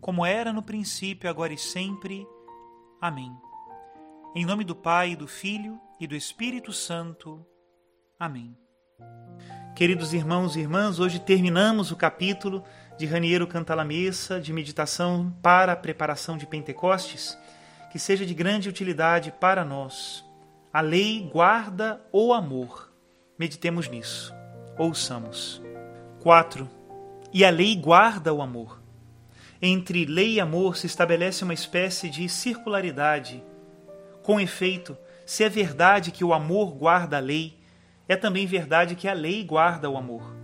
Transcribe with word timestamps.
como 0.00 0.24
era 0.24 0.52
no 0.52 0.62
princípio, 0.62 1.28
agora 1.28 1.52
e 1.52 1.58
sempre. 1.58 2.26
Amém. 3.00 3.32
Em 4.34 4.46
nome 4.46 4.64
do 4.64 4.74
Pai, 4.74 5.14
do 5.14 5.26
Filho 5.26 5.78
e 5.98 6.06
do 6.06 6.14
Espírito 6.14 6.72
Santo. 6.72 7.44
Amém. 8.18 8.56
Queridos 9.74 10.12
irmãos 10.12 10.56
e 10.56 10.60
irmãs, 10.60 10.98
hoje 10.98 11.18
terminamos 11.18 11.90
o 11.90 11.96
capítulo 11.96 12.62
de 12.98 13.06
Raniero 13.06 13.46
Cantalamessa 13.46 14.40
de 14.40 14.52
meditação 14.52 15.34
para 15.42 15.72
a 15.72 15.76
preparação 15.76 16.36
de 16.36 16.46
Pentecostes, 16.46 17.36
que 17.90 17.98
seja 17.98 18.26
de 18.26 18.34
grande 18.34 18.68
utilidade 18.68 19.32
para 19.40 19.64
nós. 19.64 20.24
A 20.72 20.80
lei 20.80 21.28
guarda 21.32 22.00
o 22.12 22.32
amor. 22.32 22.92
Meditemos 23.38 23.88
nisso. 23.88 24.34
Ouçamos. 24.78 25.62
4. 26.20 26.68
E 27.32 27.44
a 27.44 27.50
lei 27.50 27.74
guarda 27.74 28.32
o 28.32 28.42
amor. 28.42 28.79
Entre 29.62 30.06
lei 30.06 30.34
e 30.34 30.40
amor 30.40 30.74
se 30.74 30.86
estabelece 30.86 31.44
uma 31.44 31.52
espécie 31.52 32.08
de 32.08 32.26
circularidade. 32.30 33.42
Com 34.22 34.40
efeito, 34.40 34.96
se 35.26 35.44
é 35.44 35.50
verdade 35.50 36.10
que 36.10 36.24
o 36.24 36.32
amor 36.32 36.72
guarda 36.72 37.18
a 37.18 37.20
lei, 37.20 37.58
é 38.08 38.16
também 38.16 38.46
verdade 38.46 38.94
que 38.94 39.06
a 39.06 39.12
lei 39.12 39.44
guarda 39.44 39.90
o 39.90 39.98
amor. 39.98 40.34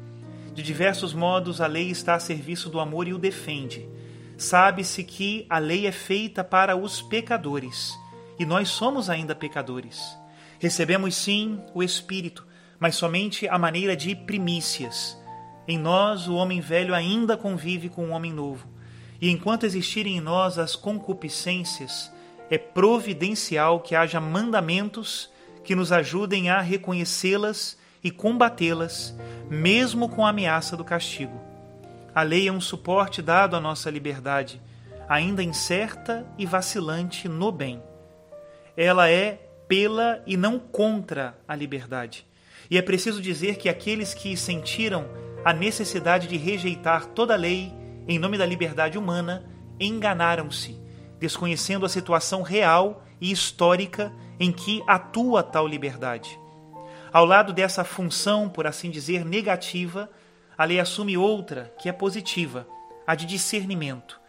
De 0.52 0.62
diversos 0.62 1.14
modos, 1.14 1.62
a 1.62 1.66
lei 1.66 1.90
está 1.90 2.14
a 2.14 2.20
serviço 2.20 2.68
do 2.68 2.78
amor 2.78 3.08
e 3.08 3.14
o 3.14 3.18
defende. 3.18 3.88
Sabe-se 4.36 5.02
que 5.02 5.46
a 5.48 5.58
lei 5.58 5.86
é 5.86 5.92
feita 5.92 6.44
para 6.44 6.76
os 6.76 7.00
pecadores, 7.00 7.98
e 8.38 8.44
nós 8.44 8.68
somos 8.68 9.08
ainda 9.08 9.34
pecadores. 9.34 10.14
Recebemos 10.58 11.16
sim 11.16 11.58
o 11.74 11.82
Espírito, 11.82 12.46
mas 12.78 12.96
somente 12.96 13.48
a 13.48 13.58
maneira 13.58 13.96
de 13.96 14.14
primícias. 14.14 15.18
Em 15.66 15.78
nós, 15.78 16.28
o 16.28 16.34
homem 16.34 16.60
velho 16.60 16.94
ainda 16.94 17.34
convive 17.34 17.88
com 17.88 18.10
o 18.10 18.10
homem 18.10 18.32
novo. 18.32 18.75
E 19.20 19.30
enquanto 19.30 19.64
existirem 19.64 20.16
em 20.16 20.20
nós 20.20 20.58
as 20.58 20.76
concupiscências, 20.76 22.12
é 22.50 22.58
providencial 22.58 23.80
que 23.80 23.94
haja 23.94 24.20
mandamentos 24.20 25.30
que 25.64 25.74
nos 25.74 25.90
ajudem 25.90 26.48
a 26.48 26.60
reconhecê-las 26.60 27.76
e 28.02 28.10
combatê-las, 28.10 29.16
mesmo 29.50 30.08
com 30.08 30.24
a 30.24 30.30
ameaça 30.30 30.76
do 30.76 30.84
castigo. 30.84 31.40
A 32.14 32.22
lei 32.22 32.46
é 32.46 32.52
um 32.52 32.60
suporte 32.60 33.20
dado 33.20 33.56
à 33.56 33.60
nossa 33.60 33.90
liberdade, 33.90 34.60
ainda 35.08 35.42
incerta 35.42 36.26
e 36.38 36.46
vacilante 36.46 37.28
no 37.28 37.50
bem. 37.50 37.82
Ela 38.76 39.10
é 39.10 39.40
pela 39.66 40.22
e 40.26 40.36
não 40.36 40.58
contra 40.58 41.36
a 41.48 41.54
liberdade. 41.54 42.26
E 42.70 42.78
é 42.78 42.82
preciso 42.82 43.20
dizer 43.20 43.56
que 43.56 43.68
aqueles 43.68 44.14
que 44.14 44.36
sentiram 44.36 45.06
a 45.44 45.52
necessidade 45.52 46.28
de 46.28 46.36
rejeitar 46.36 47.06
toda 47.06 47.34
a 47.34 47.36
lei 47.36 47.72
em 48.08 48.18
nome 48.18 48.38
da 48.38 48.46
liberdade 48.46 48.96
humana, 48.96 49.44
enganaram-se, 49.80 50.80
desconhecendo 51.18 51.84
a 51.84 51.88
situação 51.88 52.42
real 52.42 53.04
e 53.20 53.30
histórica 53.30 54.12
em 54.38 54.52
que 54.52 54.82
atua 54.86 55.42
tal 55.42 55.66
liberdade. 55.66 56.38
Ao 57.12 57.24
lado 57.24 57.52
dessa 57.52 57.84
função, 57.84 58.48
por 58.48 58.66
assim 58.66 58.90
dizer, 58.90 59.24
negativa, 59.24 60.10
a 60.56 60.64
lei 60.64 60.78
assume 60.78 61.16
outra, 61.16 61.72
que 61.78 61.88
é 61.88 61.92
positiva, 61.92 62.66
a 63.06 63.14
de 63.14 63.26
discernimento. 63.26 64.20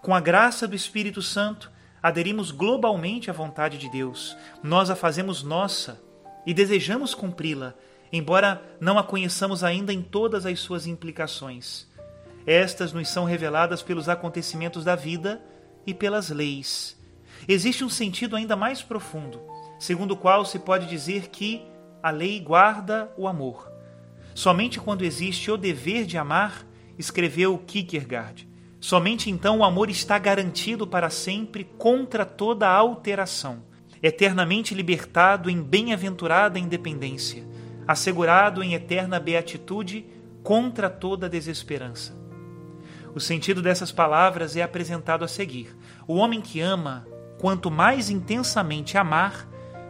Com 0.00 0.14
a 0.14 0.20
graça 0.20 0.66
do 0.68 0.76
Espírito 0.76 1.20
Santo, 1.20 1.70
aderimos 2.02 2.50
globalmente 2.50 3.30
à 3.30 3.32
vontade 3.32 3.78
de 3.78 3.90
Deus, 3.90 4.36
nós 4.62 4.90
a 4.90 4.96
fazemos 4.96 5.42
nossa 5.42 6.00
e 6.46 6.54
desejamos 6.54 7.14
cumpri-la, 7.14 7.74
embora 8.12 8.62
não 8.80 8.98
a 8.98 9.02
conheçamos 9.02 9.64
ainda 9.64 9.92
em 9.92 10.00
todas 10.00 10.46
as 10.46 10.60
suas 10.60 10.86
implicações. 10.86 11.88
Estas 12.46 12.92
nos 12.92 13.08
são 13.08 13.24
reveladas 13.24 13.82
pelos 13.82 14.08
acontecimentos 14.08 14.84
da 14.84 14.94
vida 14.94 15.42
e 15.84 15.92
pelas 15.92 16.30
leis. 16.30 16.96
Existe 17.48 17.84
um 17.84 17.88
sentido 17.88 18.36
ainda 18.36 18.54
mais 18.54 18.82
profundo, 18.82 19.40
segundo 19.80 20.12
o 20.12 20.16
qual 20.16 20.44
se 20.44 20.60
pode 20.60 20.86
dizer 20.86 21.28
que 21.28 21.62
a 22.00 22.10
lei 22.10 22.38
guarda 22.38 23.12
o 23.16 23.26
amor. 23.26 23.70
Somente 24.32 24.78
quando 24.78 25.04
existe 25.04 25.50
o 25.50 25.56
dever 25.56 26.06
de 26.06 26.16
amar, 26.16 26.64
escreveu 26.96 27.58
Kierkegaard, 27.58 28.48
somente 28.80 29.28
então 29.28 29.58
o 29.58 29.64
amor 29.64 29.90
está 29.90 30.18
garantido 30.18 30.86
para 30.86 31.10
sempre 31.10 31.64
contra 31.64 32.24
toda 32.24 32.68
alteração, 32.68 33.64
eternamente 34.00 34.72
libertado 34.72 35.50
em 35.50 35.60
bem-aventurada 35.60 36.58
independência, 36.58 37.44
assegurado 37.88 38.62
em 38.62 38.74
eterna 38.74 39.18
beatitude 39.18 40.06
contra 40.42 40.88
toda 40.88 41.28
desesperança. 41.28 42.25
O 43.16 43.20
sentido 43.20 43.62
dessas 43.62 43.90
palavras 43.90 44.56
é 44.56 44.62
apresentado 44.62 45.24
a 45.24 45.28
seguir. 45.28 45.74
O 46.06 46.16
homem 46.16 46.38
que 46.38 46.60
ama, 46.60 47.06
quanto 47.38 47.70
mais 47.70 48.10
intensamente 48.10 48.98
amar, 48.98 49.48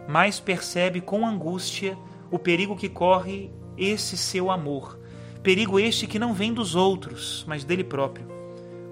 mais 0.08 0.38
percebe 0.38 1.00
com 1.00 1.26
angústia 1.26 1.98
o 2.30 2.38
perigo 2.38 2.76
que 2.76 2.88
corre 2.88 3.50
esse 3.76 4.16
seu 4.16 4.48
amor. 4.48 4.96
Perigo 5.42 5.80
este 5.80 6.06
que 6.06 6.20
não 6.20 6.32
vem 6.32 6.54
dos 6.54 6.76
outros, 6.76 7.44
mas 7.48 7.64
dele 7.64 7.82
próprio. 7.82 8.28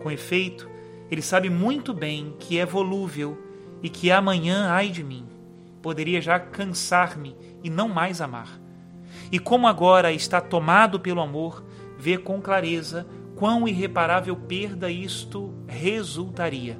Com 0.02 0.10
efeito, 0.10 0.68
ele 1.08 1.22
sabe 1.22 1.48
muito 1.48 1.94
bem 1.94 2.34
que 2.40 2.58
é 2.58 2.66
volúvel 2.66 3.38
e 3.84 3.88
que 3.88 4.10
amanhã, 4.10 4.66
ai 4.68 4.88
de 4.88 5.04
mim, 5.04 5.28
poderia 5.80 6.20
já 6.20 6.40
cansar-me 6.40 7.36
e 7.62 7.70
não 7.70 7.88
mais 7.88 8.20
amar. 8.20 8.60
E 9.30 9.38
como 9.38 9.68
agora 9.68 10.12
está 10.12 10.40
tomado 10.40 10.98
pelo 10.98 11.20
amor, 11.20 11.64
vê 11.96 12.18
com 12.18 12.42
clareza 12.42 13.06
quão 13.36 13.66
irreparável 13.66 14.36
perda 14.36 14.90
isto 14.90 15.52
resultaria. 15.66 16.78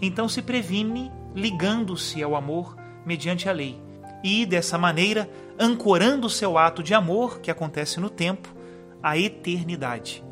Então 0.00 0.28
se 0.28 0.42
previne 0.42 1.10
ligando-se 1.34 2.22
ao 2.22 2.34
amor 2.34 2.76
mediante 3.04 3.48
a 3.48 3.52
lei 3.52 3.80
e, 4.22 4.44
dessa 4.44 4.76
maneira, 4.76 5.30
ancorando 5.58 6.28
seu 6.28 6.58
ato 6.58 6.82
de 6.82 6.94
amor, 6.94 7.40
que 7.40 7.50
acontece 7.50 8.00
no 8.00 8.10
tempo, 8.10 8.54
à 9.02 9.16
eternidade. 9.16 10.24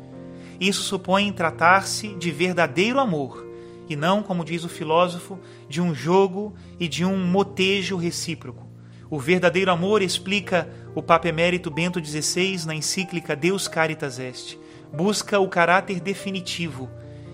Isso 0.59 0.83
supõe 0.83 1.31
tratar-se 1.31 2.15
de 2.15 2.31
verdadeiro 2.31 2.99
amor 2.99 3.45
e 3.87 3.95
não, 3.95 4.23
como 4.23 4.43
diz 4.43 4.63
o 4.63 4.69
filósofo, 4.69 5.39
de 5.69 5.79
um 5.79 5.93
jogo 5.93 6.53
e 6.79 6.87
de 6.87 7.05
um 7.05 7.17
motejo 7.25 7.95
recíproco. 7.95 8.65
O 9.09 9.19
verdadeiro 9.19 9.71
amor, 9.71 10.01
explica 10.01 10.67
o 10.95 11.01
Papa 11.01 11.27
Emérito 11.27 11.69
Bento 11.69 12.03
XVI 12.03 12.65
na 12.65 12.73
encíclica 12.73 13.35
Deus 13.35 13.67
Caritas 13.67 14.17
Est, 14.17 14.57
busca 14.91 15.39
o 15.39 15.47
caráter 15.47 15.99
definitivo, 15.99 16.89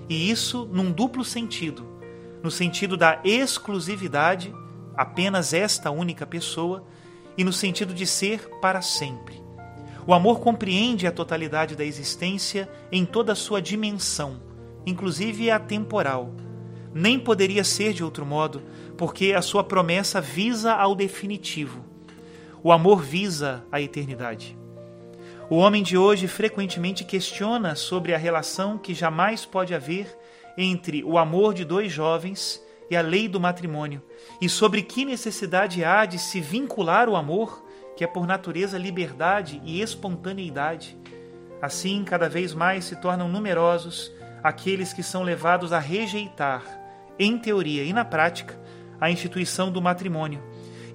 e 0.10 0.30
isso 0.30 0.68
num 0.72 0.92
duplo 0.92 1.24
sentido: 1.24 1.86
no 2.44 2.52
sentido 2.52 2.98
da 2.98 3.20
exclusividade, 3.24 4.54
apenas 4.96 5.54
esta 5.54 5.92
única 5.92 6.26
pessoa, 6.26 6.84
e 7.38 7.44
no 7.44 7.54
sentido 7.54 7.94
de 7.94 8.06
ser 8.06 8.50
para 8.62 8.82
sempre. 8.82 9.42
O 10.06 10.14
amor 10.14 10.40
compreende 10.40 11.06
a 11.06 11.12
totalidade 11.12 11.76
da 11.76 11.86
existência 11.86 12.70
em 12.92 13.06
toda 13.06 13.34
a 13.34 13.36
sua 13.36 13.62
dimensão, 13.62 14.42
inclusive 14.86 15.52
a 15.52 15.60
temporal. 15.60 16.34
Nem 16.94 17.20
poderia 17.20 17.64
ser 17.64 17.94
de 17.94 18.04
outro 18.04 18.26
modo, 18.26 18.64
porque 18.98 19.34
a 19.34 19.42
sua 19.42 19.64
promessa 19.64 20.20
visa 20.20 20.74
ao 20.74 20.96
definitivo. 20.96 21.86
O 22.64 22.72
amor 22.72 23.02
visa 23.02 23.64
a 23.72 23.80
eternidade. 23.80 24.58
O 25.52 25.58
homem 25.58 25.84
de 25.84 25.98
hoje 25.98 26.30
frequentemente 26.30 27.04
questiona 27.04 27.76
sobre 27.76 28.14
a 28.14 28.18
relação 28.18 28.78
que 28.78 28.94
jamais 28.94 29.46
pode 29.46 29.76
haver 29.76 30.18
entre 30.58 31.04
o 31.04 31.18
amor 31.18 31.54
de 31.54 31.66
dois 31.66 31.92
jovens 31.92 32.64
e 32.90 32.96
a 32.96 33.02
lei 33.02 33.28
do 33.28 33.38
matrimônio, 33.38 34.02
e 34.40 34.48
sobre 34.48 34.82
que 34.82 35.04
necessidade 35.04 35.84
há 35.84 36.06
de 36.06 36.18
se 36.18 36.40
vincular 36.40 37.10
o 37.10 37.18
amor, 37.18 37.66
que 37.98 38.04
é 38.06 38.08
por 38.08 38.26
natureza 38.26 38.78
liberdade 38.78 39.62
e 39.66 39.82
espontaneidade. 39.82 40.98
Assim, 41.62 42.06
cada 42.06 42.30
vez 42.30 42.54
mais 42.54 42.86
se 42.86 42.96
tornam 42.96 43.28
numerosos 43.28 44.10
aqueles 44.42 44.94
que 44.94 45.04
são 45.04 45.22
levados 45.22 45.74
a 45.74 45.80
rejeitar, 45.80 46.64
em 47.20 47.38
teoria 47.38 47.84
e 47.84 47.92
na 47.92 48.06
prática, 48.06 48.58
a 49.02 49.12
instituição 49.12 49.70
do 49.70 49.82
matrimônio 49.82 50.42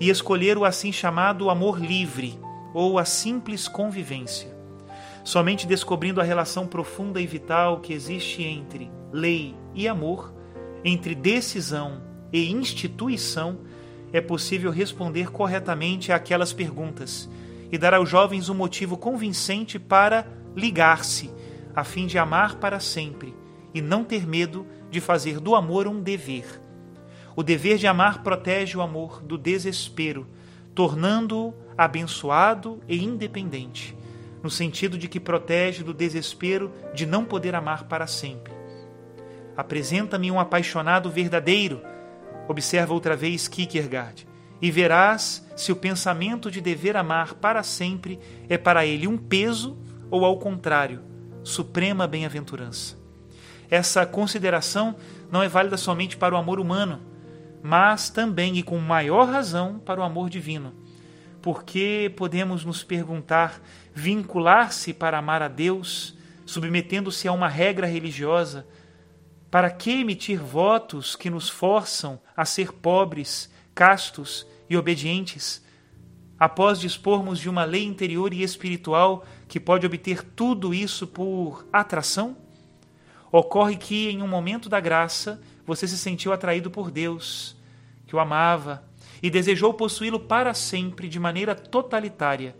e 0.01 0.09
escolher 0.09 0.57
o 0.57 0.65
assim 0.65 0.93
chamado 0.93 1.51
amor 1.51 1.79
livre 1.79 2.46
ou 2.77 2.99
a 2.99 3.07
simples 3.07 3.67
convivência. 3.67 4.55
Somente 5.25 5.67
descobrindo 5.67 6.21
a 6.21 6.25
relação 6.25 6.67
profunda 6.67 7.19
e 7.19 7.27
vital 7.27 7.81
que 7.81 7.95
existe 7.95 8.43
entre 8.43 8.91
lei 9.11 9.57
e 9.75 9.89
amor, 9.89 10.31
entre 10.85 11.15
decisão 11.15 12.03
e 12.31 12.53
instituição, 12.53 13.61
é 14.13 14.21
possível 14.21 14.71
responder 14.71 15.31
corretamente 15.31 16.13
àquelas 16.13 16.53
perguntas 16.53 17.31
e 17.73 17.79
dar 17.79 17.95
aos 17.95 18.11
jovens 18.11 18.51
um 18.51 18.55
motivo 18.55 18.99
convincente 18.99 19.79
para 19.79 20.27
ligar-se, 20.55 21.31
a 21.75 21.83
fim 21.83 22.07
de 22.07 22.19
amar 22.19 22.57
para 22.57 22.79
sempre 22.79 23.35
e 23.73 23.81
não 23.81 24.05
ter 24.05 24.27
medo 24.27 24.67
de 24.91 25.01
fazer 25.01 25.41
do 25.41 25.55
amor 25.55 25.89
um 25.89 26.03
dever. 26.03 26.61
O 27.35 27.43
dever 27.43 27.79
de 27.79 27.87
amar 27.87 28.23
protege 28.23 28.77
o 28.77 28.83
amor 28.83 29.23
do 29.23 29.39
desespero, 29.39 30.27
tornando-o 30.75 31.55
abençoado 31.77 32.81
e 32.89 33.03
independente 33.05 33.97
no 34.47 34.51
sentido 34.51 34.97
de 34.97 35.09
que 35.09 35.19
protege 35.19 35.83
do 35.83 35.93
desespero 35.93 36.73
de 36.95 37.05
não 37.05 37.25
poder 37.25 37.53
amar 37.57 37.85
para 37.85 38.07
sempre. 38.07 38.53
Apresenta-me 39.57 40.31
um 40.31 40.39
apaixonado 40.39 41.11
verdadeiro, 41.11 41.83
observa 42.47 42.95
outra 42.95 43.17
vez 43.17 43.49
Kierkegaard, 43.49 44.25
e 44.63 44.71
verás 44.71 45.45
se 45.57 45.73
o 45.73 45.77
pensamento 45.77 46.49
de 46.49 46.61
dever 46.61 46.97
amar 46.97 47.35
para 47.35 47.65
sempre 47.65 48.21
é 48.49 48.57
para 48.57 48.87
ele 48.87 49.09
um 49.09 49.19
peso 49.19 49.77
ou, 50.11 50.25
ao 50.25 50.39
contrário, 50.39 51.03
suprema 51.43 52.07
bem-aventurança. 52.07 52.97
Essa 53.69 54.07
consideração 54.07 54.95
não 55.29 55.43
é 55.43 55.49
válida 55.49 55.77
somente 55.77 56.17
para 56.17 56.37
o 56.37 56.39
amor 56.39 56.61
humano, 56.61 57.01
mas 57.63 58.11
também 58.11 58.57
e 58.57 58.63
com 58.63 58.79
maior 58.79 59.29
razão 59.29 59.81
para 59.81 60.01
o 60.01 60.05
amor 60.05 60.31
divino 60.31 60.86
porque 61.47 62.13
podemos 62.17 62.65
nos 62.65 62.83
perguntar: 62.83 63.63
vincular-se 63.95 64.93
para 64.93 65.19
amar 65.19 65.43
a 65.43 65.47
Deus, 65.47 66.19
submetendo-se 66.45 67.29
a 67.29 67.33
uma 67.33 67.47
regra 67.47 67.87
religiosa, 67.87 68.67
para 69.49 69.71
que 69.71 70.01
emitir 70.01 70.43
votos 70.43 71.15
que 71.15 71.31
nos 71.31 71.49
forçam 71.49 72.21
a 72.37 72.45
ser 72.45 72.73
pobres, 72.73 73.49
castos 73.77 74.45
e 74.69 74.77
obedientes? 74.77 75.65
Após 76.37 76.81
dispormos 76.81 77.39
de 77.39 77.49
uma 77.49 77.63
lei 77.63 77.85
interior 77.85 78.35
e 78.35 78.43
espiritual 78.43 79.25
que 79.47 79.61
pode 79.61 79.87
obter 79.87 80.25
tudo 80.25 80.75
isso 80.75 81.07
por 81.07 81.65
atração? 81.73 82.37
Ocorre 83.31 83.77
que, 83.77 84.09
em 84.09 84.21
um 84.21 84.27
momento 84.27 84.69
da 84.69 84.81
graça, 84.81 85.41
você 85.65 85.87
se 85.87 85.97
sentiu 85.97 86.33
atraído 86.33 86.73
por 86.73 86.91
Deus, 86.91 87.57
que 88.05 88.17
o 88.17 88.19
amava, 88.19 88.83
e 89.23 89.31
desejou 89.31 89.75
possuí-lo 89.75 90.21
para 90.21 90.55
sempre 90.55 91.09
de 91.09 91.19
maneira 91.19 91.55
totalitária, 91.55 92.57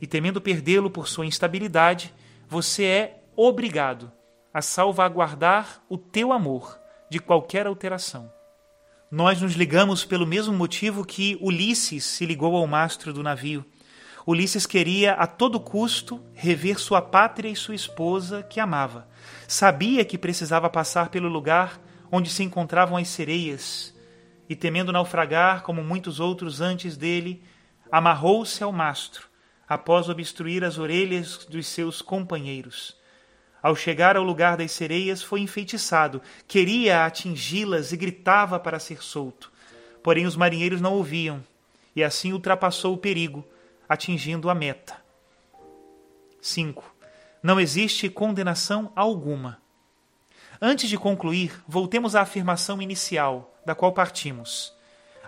e 0.00 0.06
temendo 0.06 0.40
perdê-lo 0.40 0.90
por 0.90 1.08
sua 1.08 1.26
instabilidade, 1.26 2.12
você 2.48 2.84
é 2.84 3.22
obrigado 3.36 4.12
a 4.52 4.60
salvaguardar 4.60 5.82
o 5.88 5.96
teu 5.96 6.32
amor 6.32 6.78
de 7.08 7.18
qualquer 7.18 7.66
alteração. 7.66 8.30
Nós 9.10 9.40
nos 9.40 9.54
ligamos 9.54 10.04
pelo 10.04 10.26
mesmo 10.26 10.52
motivo 10.52 11.04
que 11.04 11.38
Ulisses 11.40 12.04
se 12.04 12.26
ligou 12.26 12.56
ao 12.56 12.66
mastro 12.66 13.12
do 13.12 13.22
navio. 13.22 13.64
Ulisses 14.26 14.66
queria 14.66 15.12
a 15.12 15.26
todo 15.26 15.60
custo 15.60 16.20
rever 16.32 16.78
sua 16.78 17.00
pátria 17.00 17.48
e 17.48 17.56
sua 17.56 17.74
esposa 17.74 18.42
que 18.42 18.58
amava. 18.58 19.06
Sabia 19.46 20.04
que 20.04 20.18
precisava 20.18 20.68
passar 20.68 21.10
pelo 21.10 21.28
lugar 21.28 21.80
onde 22.10 22.30
se 22.30 22.42
encontravam 22.42 22.96
as 22.96 23.08
sereias 23.08 23.93
e, 24.48 24.54
temendo 24.54 24.92
naufragar 24.92 25.62
como 25.62 25.82
muitos 25.82 26.20
outros 26.20 26.60
antes 26.60 26.96
dele, 26.96 27.42
amarrou-se 27.90 28.62
ao 28.62 28.72
mastro, 28.72 29.28
após 29.68 30.08
obstruir 30.08 30.64
as 30.64 30.78
orelhas 30.78 31.44
dos 31.46 31.66
seus 31.66 32.02
companheiros. 32.02 32.96
Ao 33.62 33.74
chegar 33.74 34.16
ao 34.16 34.22
lugar 34.22 34.56
das 34.56 34.72
sereias, 34.72 35.22
foi 35.22 35.40
enfeitiçado, 35.40 36.20
queria 36.46 37.06
atingi-las 37.06 37.92
e 37.92 37.96
gritava 37.96 38.60
para 38.60 38.78
ser 38.78 39.02
solto. 39.02 39.50
Porém, 40.02 40.26
os 40.26 40.36
marinheiros 40.36 40.82
não 40.82 40.92
ouviam, 40.92 41.42
e 41.96 42.04
assim 42.04 42.32
ultrapassou 42.32 42.94
o 42.94 42.98
perigo, 42.98 43.42
atingindo 43.88 44.50
a 44.50 44.54
meta. 44.54 44.96
5. 46.42 46.94
Não 47.42 47.58
existe 47.58 48.10
condenação 48.10 48.92
alguma. 48.94 49.58
Antes 50.60 50.88
de 50.88 50.98
concluir, 50.98 51.58
voltemos 51.66 52.14
à 52.14 52.20
afirmação 52.20 52.82
inicial 52.82 53.53
da 53.64 53.74
qual 53.74 53.92
partimos. 53.92 54.72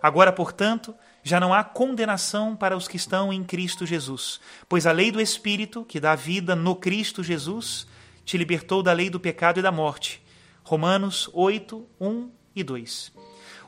Agora, 0.03 0.33
portanto, 0.33 0.95
já 1.23 1.41
não 1.41 1.53
há 1.53 1.65
condenação 1.65 2.55
para 2.55 2.77
os 2.77 2.87
que 2.87 2.97
estão 2.97 3.33
em 3.33 3.43
Cristo 3.43 3.85
Jesus, 3.85 4.41
pois 4.69 4.87
a 4.87 4.93
lei 4.93 5.11
do 5.11 5.21
Espírito, 5.21 5.85
que 5.85 5.99
dá 5.99 6.15
vida 6.15 6.55
no 6.55 6.77
Cristo 6.77 7.23
Jesus, 7.23 7.87
te 8.25 8.39
libertou 8.39 8.83
da 8.83 8.93
lei 8.93 9.11
do 9.11 9.19
pecado 9.19 9.59
e 9.59 9.63
da 9.63 9.73
morte. 9.73 10.23
Romanos 10.63 11.31
8, 11.33 11.87
1 12.01 12.31
e 12.55 12.63
2. 12.63 13.13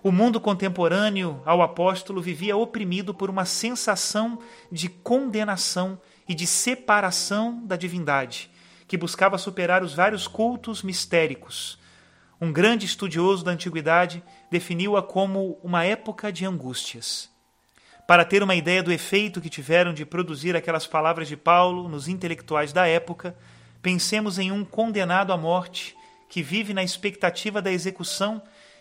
O 0.02 0.12
mundo 0.12 0.40
contemporâneo 0.40 1.42
ao 1.44 1.60
apóstolo 1.60 2.22
vivia 2.22 2.56
oprimido 2.56 3.12
por 3.12 3.28
uma 3.28 3.44
sensação 3.44 4.38
de 4.70 4.88
condenação 4.88 6.00
e 6.28 6.34
de 6.34 6.46
separação 6.46 7.60
da 7.64 7.74
divindade, 7.76 8.50
que 8.86 8.96
buscava 8.96 9.38
superar 9.38 9.82
os 9.82 9.94
vários 9.94 10.28
cultos 10.28 10.82
mistéricos, 10.82 11.78
um 12.40 12.52
grande 12.52 12.87
estudioso 12.87 13.44
da 13.44 13.50
antiguidade 13.50 14.23
definiu-a 14.50 15.02
como 15.02 15.58
uma 15.62 15.85
época 15.85 16.32
de 16.32 16.46
angústias. 16.46 17.29
Para 18.06 18.25
ter 18.25 18.43
uma 18.43 18.55
ideia 18.55 18.82
do 18.82 18.93
efeito 18.93 19.40
que 19.40 19.50
tiveram 19.50 19.93
de 19.93 20.06
produzir 20.06 20.56
aquelas 20.56 20.87
palavras 20.87 21.29
de 21.29 21.37
Paulo 21.37 21.88
nos 21.88 22.08
intelectuais 22.08 22.73
da 22.73 22.87
época, 22.87 23.37
pensemos 23.82 24.38
em 24.38 24.52
um 24.52 24.64
condenado 24.64 25.32
à 25.32 25.37
morte 25.37 25.96
que 26.29 26.43
vive 26.43 26.73
na 26.73 26.82
expectativa 26.82 27.61
da 27.61 27.73
execução 27.73 28.40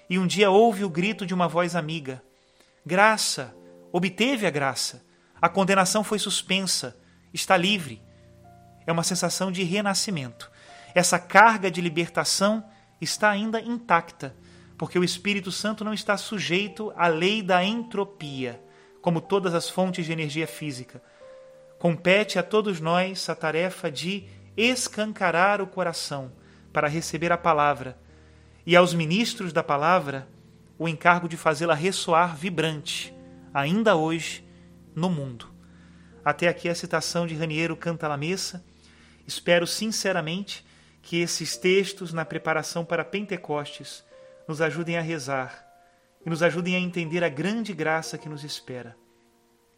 e 0.10 0.18
um 0.20 0.28
dia 0.28 0.50
ouve 0.50 0.84
o 0.84 0.90
grito 0.90 1.26
de 1.26 1.34
uma 1.34 1.48
voz 1.48 1.76
amiga: 1.76 2.22
Graça! 2.86 3.54
Obteve 3.92 4.46
a 4.46 4.50
graça. 4.50 5.04
A 5.42 5.50
condenação 5.50 6.04
foi 6.04 6.20
suspensa. 6.20 6.96
Está 7.34 7.58
livre. 7.58 8.02
É 8.86 8.92
uma 8.92 9.04
sensação 9.04 9.52
de 9.52 9.64
renascimento. 9.64 10.52
Essa 10.94 11.18
carga 11.18 11.72
de 11.72 11.82
libertação 11.82 12.64
está 13.00 13.30
ainda 13.30 13.62
intacta, 13.62 14.36
porque 14.78 14.98
o 14.98 15.04
Espírito 15.04 15.52
Santo 15.52 15.84
não 15.84 15.94
está 15.94 16.18
sujeito 16.18 16.94
à 16.96 17.08
lei 17.08 17.42
da 17.42 17.64
entropia, 17.64 18.62
como 19.02 19.22
todas 19.22 19.54
as 19.54 19.70
fontes 19.70 20.06
de 20.06 20.12
energia 20.12 20.48
física. 20.48 21.02
Compete 21.80 22.38
a 22.38 22.44
todos 22.44 22.80
nós 22.80 23.30
a 23.30 23.36
tarefa 23.36 23.92
de 23.92 24.26
escancarar 24.56 25.62
o 25.62 25.68
coração 25.68 26.32
para 26.74 26.88
receber 26.88 27.32
a 27.32 27.38
palavra, 27.38 27.98
e 28.66 28.76
aos 28.76 28.94
ministros 28.94 29.54
da 29.54 29.64
palavra 29.64 30.28
o 30.78 30.88
encargo 30.88 31.28
de 31.28 31.38
fazê-la 31.38 31.74
ressoar 31.74 32.36
vibrante, 32.36 33.14
ainda 33.54 33.96
hoje, 33.96 34.46
no 34.94 35.10
mundo. 35.10 35.48
Até 36.24 36.48
aqui 36.48 36.68
a 36.68 36.76
citação 36.76 37.26
de 37.26 37.34
Raniero 37.36 37.76
Cantalamessa. 37.78 38.64
Espero 39.26 39.66
sinceramente 39.66 40.66
que 41.08 41.22
esses 41.22 41.56
textos 41.56 42.12
na 42.12 42.26
preparação 42.26 42.84
para 42.84 43.06
Pentecostes 43.06 44.04
nos 44.46 44.60
ajudem 44.60 44.98
a 44.98 45.02
rezar 45.02 45.66
e 46.26 46.30
nos 46.30 46.44
ajudem 46.44 46.76
a 46.76 46.80
entender 46.80 47.24
a 47.24 47.30
grande 47.30 47.74
graça 47.74 48.18
que 48.18 48.28
nos 48.28 48.44
espera. 48.44 48.94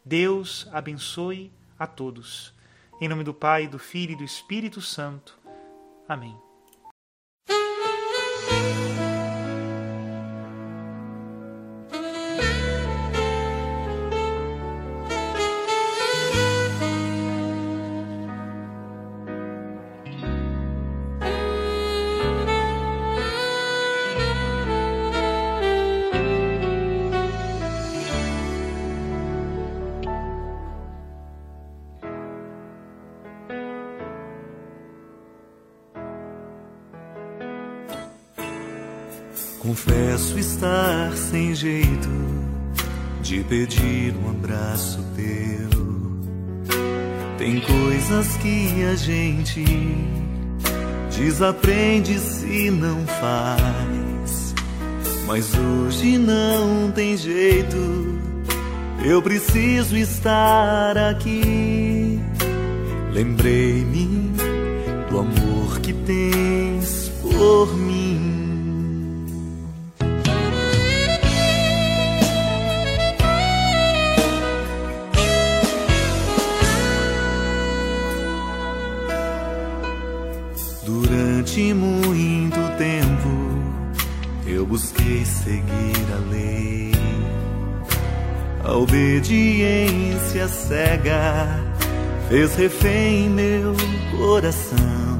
Deus 0.03 0.67
abençoe 0.71 1.53
a 1.77 1.86
todos. 1.86 2.51
Em 3.00 3.07
nome 3.07 3.24
do 3.24 3.31
Pai, 3.31 3.67
do 3.67 3.77
Filho 3.77 4.13
e 4.13 4.15
do 4.15 4.24
Espírito 4.24 4.81
Santo. 4.81 5.38
Amém. 6.07 6.48
Confesso 39.59 40.39
estar 40.39 41.11
sem 41.17 41.53
jeito 41.53 42.09
de 43.21 43.43
pedir 43.43 44.15
um 44.15 44.29
abraço 44.29 45.03
teu. 45.17 46.79
Tem 47.37 47.59
coisas 47.59 48.37
que 48.37 48.85
a 48.85 48.95
gente 48.95 49.65
desaprende 51.13 52.17
se 52.19 52.71
não 52.71 53.05
faz. 53.05 54.55
Mas 55.27 55.53
hoje 55.53 56.17
não 56.17 56.89
tem 56.93 57.17
jeito, 57.17 57.77
eu 59.03 59.21
preciso 59.21 59.97
estar 59.97 60.97
aqui. 60.97 62.17
Lembrei-me 63.11 64.31
do 65.09 65.19
amor 65.19 65.79
que 65.81 65.91
tens 65.91 67.11
por 67.21 67.75
mim. 67.75 68.38
Durante 81.59 81.73
muito 81.73 82.55
tempo 82.77 83.29
eu 84.47 84.65
busquei 84.65 85.25
seguir 85.25 86.07
a 86.13 86.31
lei, 86.31 86.91
a 88.63 88.77
obediência 88.77 90.47
cega 90.47 91.59
fez 92.29 92.55
refém 92.55 93.29
meu 93.29 93.75
coração. 94.17 95.19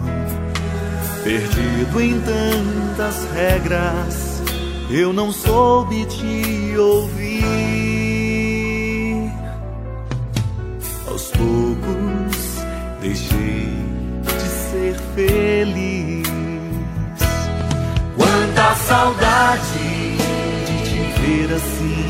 Perdido 1.26 2.00
em 2.02 2.22
tantas 2.22 3.28
regras, 3.34 4.42
eu 4.90 5.12
não 5.12 5.34
soube 5.34 6.06
te 6.06 6.78
ouvir. 6.78 7.44
Aos 11.06 11.32
poucos 11.32 12.64
deixei 13.02 13.68
de 14.24 14.48
ser 14.72 14.96
feliz. 15.14 16.29
Saudade 18.90 20.18
de 20.66 20.84
te 20.84 21.22
ver 21.22 21.54
assim, 21.54 22.10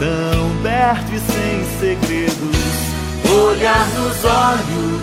tão 0.00 0.60
perto 0.60 1.12
e 1.14 1.20
sem 1.20 1.64
segredos. 1.78 2.50
Olhar 3.32 3.86
nos 3.90 4.24
olhos, 4.24 5.00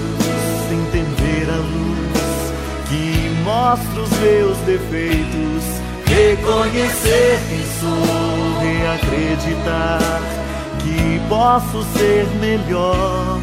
entender 0.70 1.50
a 1.50 1.60
luz 1.60 2.52
que 2.90 3.30
mostra 3.46 4.02
os 4.02 4.10
meus 4.20 4.58
defeitos, 4.66 5.64
reconhecer 6.08 7.40
quem 7.48 7.64
sou, 7.80 8.60
reacreditar 8.60 10.22
que 10.84 11.22
posso 11.30 11.86
ser 11.98 12.26
melhor. 12.42 13.40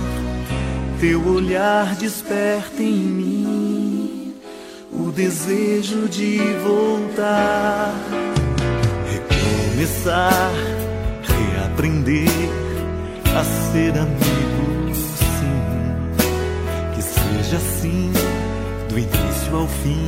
Teu 1.00 1.26
olhar 1.26 1.94
desperta 1.94 2.83
em 2.83 2.92
mim 2.92 3.63
desejo 5.14 6.09
de 6.09 6.38
voltar, 6.62 7.94
recomeçar, 9.11 10.52
reaprender 11.23 12.28
a 13.35 13.44
ser 13.44 13.99
amigo 13.99 14.44
seja 17.44 17.56
assim, 17.56 18.12
do 18.88 18.99
início 18.99 19.56
ao 19.56 19.68
fim, 19.68 20.06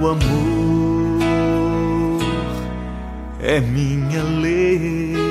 o 0.00 0.08
amor 0.08 1.18
é 3.40 3.60
minha 3.60 4.22
lei. 4.22 5.27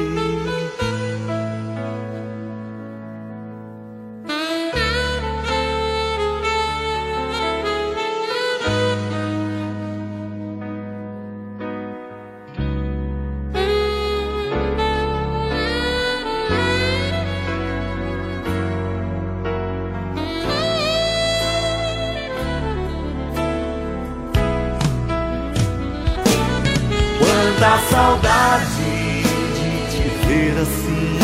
Quanta 27.58 27.80
saudade 27.90 29.24
de 29.56 29.72
te 29.90 30.04
ver 30.28 30.54
assim, 30.62 31.18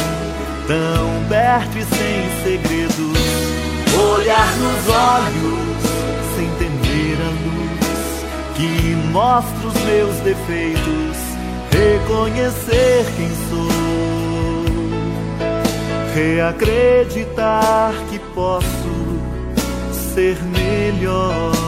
tão 0.66 1.30
perto 1.30 1.78
e 1.78 1.84
sem 1.84 2.28
segredos. 2.44 3.20
Olhar 4.16 4.52
nos 4.58 4.90
olhos, 4.90 5.78
sem 6.36 6.50
temer 6.58 7.18
a 7.22 7.30
luz 7.30 8.26
que 8.56 8.96
mostra 9.12 9.68
os 9.68 9.76
meus 9.84 10.16
defeitos. 10.22 11.18
Reconhecer 11.72 13.06
quem 13.16 13.30
sou, 13.50 13.70
reacreditar 16.16 17.94
que 18.10 18.18
posso 18.34 19.22
ser 20.16 20.38
melhor. 20.46 21.63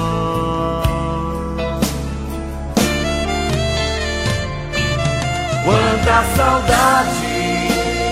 Saudade 6.35 7.33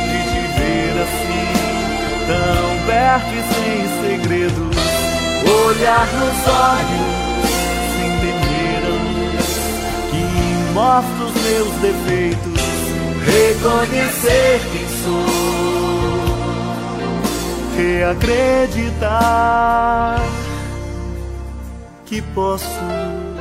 de 0.09 0.19
te 0.29 0.43
ver 0.57 0.93
assim, 1.03 1.51
tão 2.27 2.67
perto 2.87 3.31
e 3.33 3.41
sem 3.53 3.79
segredos. 4.01 4.77
Olhar 5.65 6.07
nos 6.13 6.39
olhos, 6.47 7.13
sem 7.93 8.11
temer 8.21 8.83
a 8.87 8.97
que 10.09 10.23
mostra 10.73 11.21
os 11.25 11.35
meus 11.43 11.73
defeitos. 11.81 12.63
Reconhecer 13.25 14.59
quem 14.71 14.87
sou, 15.03 15.25
reacreditar 17.77 19.03
que 22.05 22.21
posso 22.21 23.32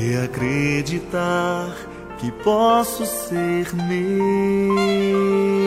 reacreditar 0.00 1.76
que 2.18 2.30
posso 2.42 3.04
ser 3.04 3.66
meu. 3.74 5.59